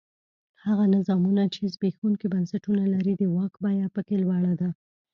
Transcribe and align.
هغه 0.65 0.85
نظامونه 0.95 1.43
چې 1.53 1.61
زبېښونکي 1.73 2.27
بنسټونه 2.33 2.83
لري 2.93 3.13
د 3.17 3.23
واک 3.35 3.53
بیه 3.63 3.87
په 3.95 4.01
کې 4.07 4.15
لوړه 4.23 4.53
ده. 4.61 4.69